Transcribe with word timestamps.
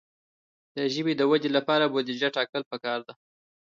د 0.75 0.77
ژبې 0.93 1.13
د 1.17 1.21
ودې 1.31 1.49
لپاره 1.57 1.89
بودیجه 1.93 2.29
ټاکل 2.35 2.61
پکار 2.71 2.99
ده. 3.07 3.13